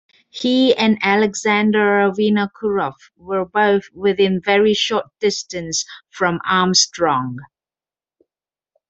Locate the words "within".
3.93-4.41